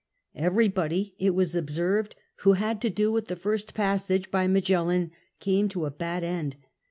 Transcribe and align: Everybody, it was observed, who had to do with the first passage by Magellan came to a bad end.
Everybody, 0.33 1.13
it 1.19 1.35
was 1.35 1.55
observed, 1.55 2.15
who 2.37 2.53
had 2.53 2.81
to 2.81 2.89
do 2.89 3.11
with 3.11 3.27
the 3.27 3.35
first 3.35 3.75
passage 3.75 4.31
by 4.31 4.47
Magellan 4.47 5.11
came 5.39 5.69
to 5.69 5.85
a 5.85 5.91
bad 5.91 6.23
end. 6.23 6.55